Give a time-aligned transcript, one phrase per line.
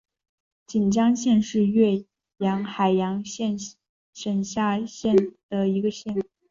[0.65, 2.03] 锦江县是越
[2.37, 5.13] 南海阳省下辖
[5.47, 6.15] 的一个县。